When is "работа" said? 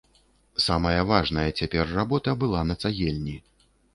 1.99-2.35